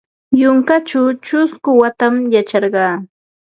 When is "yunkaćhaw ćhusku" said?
0.41-1.69